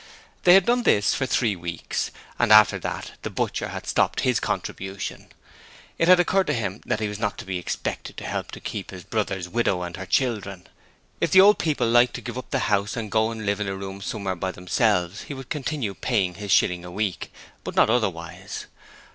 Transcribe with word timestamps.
They 0.45 0.55
had 0.55 0.65
done 0.65 0.81
this 0.81 1.13
for 1.13 1.27
three 1.27 1.55
weeks 1.55 2.09
and 2.39 2.51
after 2.51 2.79
that 2.79 3.11
the 3.21 3.29
butcher 3.29 3.67
had 3.67 3.85
stopped 3.85 4.21
his 4.21 4.39
contribution: 4.39 5.27
it 5.99 6.07
had 6.07 6.19
occurred 6.19 6.47
to 6.47 6.55
him 6.55 6.81
that 6.87 6.99
he 6.99 7.07
was 7.07 7.19
not 7.19 7.37
to 7.37 7.45
be 7.45 7.59
expected 7.59 8.17
to 8.17 8.23
help 8.25 8.49
to 8.53 8.59
keep 8.59 8.89
his 8.89 9.03
brother's 9.03 9.47
widow 9.47 9.83
and 9.83 9.97
her 9.97 10.07
children. 10.07 10.65
If 11.19 11.29
the 11.29 11.41
old 11.41 11.59
people 11.59 11.87
liked 11.87 12.15
to 12.15 12.21
give 12.21 12.35
up 12.39 12.49
the 12.49 12.65
house 12.73 12.97
and 12.97 13.11
go 13.11 13.31
to 13.31 13.39
live 13.39 13.59
in 13.59 13.67
a 13.67 13.75
room 13.75 14.01
somewhere 14.01 14.33
by 14.35 14.51
themselves, 14.51 15.25
he 15.25 15.35
would 15.35 15.49
continue 15.49 15.93
paying 15.93 16.33
his 16.33 16.51
shilling 16.51 16.83
a 16.83 16.89
week, 16.89 17.31
but 17.63 17.75
not 17.75 17.91
otherwise. 17.91 18.65